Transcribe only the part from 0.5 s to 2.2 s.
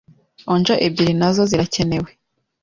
onja ebyiri nazo zirakenewe